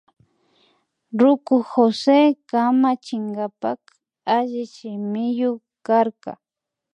[1.19, 2.17] Ruku Jose
[2.49, 3.81] kamachinkapak
[4.35, 6.31] alli shimiyuk karka